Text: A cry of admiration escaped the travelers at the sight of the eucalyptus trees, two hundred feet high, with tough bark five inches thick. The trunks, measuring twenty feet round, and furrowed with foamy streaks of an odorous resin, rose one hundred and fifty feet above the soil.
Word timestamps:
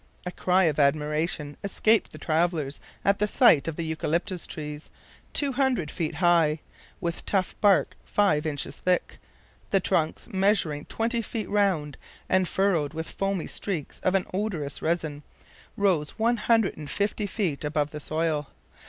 A 0.25 0.31
cry 0.31 0.63
of 0.63 0.79
admiration 0.79 1.57
escaped 1.63 2.11
the 2.11 2.17
travelers 2.17 2.79
at 3.05 3.19
the 3.19 3.27
sight 3.27 3.67
of 3.67 3.75
the 3.75 3.85
eucalyptus 3.85 4.47
trees, 4.47 4.89
two 5.31 5.51
hundred 5.53 5.91
feet 5.91 6.15
high, 6.15 6.59
with 6.99 7.23
tough 7.23 7.53
bark 7.61 7.95
five 8.03 8.47
inches 8.47 8.77
thick. 8.77 9.19
The 9.69 9.79
trunks, 9.79 10.27
measuring 10.27 10.85
twenty 10.85 11.21
feet 11.21 11.47
round, 11.51 11.97
and 12.27 12.47
furrowed 12.47 12.95
with 12.95 13.11
foamy 13.11 13.45
streaks 13.45 13.99
of 13.99 14.15
an 14.15 14.25
odorous 14.33 14.81
resin, 14.81 15.21
rose 15.77 16.17
one 16.17 16.37
hundred 16.37 16.77
and 16.77 16.89
fifty 16.89 17.27
feet 17.27 17.63
above 17.63 17.91
the 17.91 17.99
soil. 17.99 18.47